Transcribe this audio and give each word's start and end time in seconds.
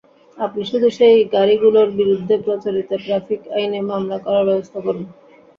আপনি 0.37 0.61
শুধু 0.69 0.87
সেই 0.97 1.17
গাড়িগুলোর 1.33 1.89
বিরুদ্ধে 1.99 2.35
প্রচলিত 2.45 2.89
ট্রাফিক 3.03 3.41
আইনে 3.55 3.79
মামলা 3.89 4.17
করার 4.25 4.47
ব্যবস্থা 4.49 4.79
করুন। 4.85 5.05